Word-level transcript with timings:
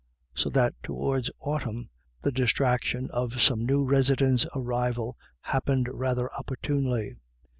So 0.33 0.49
that 0.49 0.73
towards 0.81 1.29
autumn 1.39 1.91
the 2.23 2.31
distraction 2.31 3.07
of 3.11 3.39
some 3.39 3.63
new 3.67 3.83
residents' 3.83 4.47
ar 4.47 4.61
rival 4.63 5.15
happened 5.43 5.87
rather 5.93 6.33
opportunely. 6.33 7.17